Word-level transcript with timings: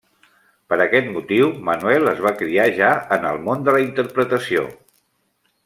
Per 0.71 0.77
aquest 0.85 1.09
motiu, 1.17 1.51
Manuel 1.67 2.11
es 2.13 2.23
va 2.27 2.33
criar 2.39 2.65
ja 2.79 2.89
en 3.17 3.29
el 3.33 3.39
món 3.49 3.69
de 3.69 3.77
la 3.77 3.83
interpretació. 3.85 4.69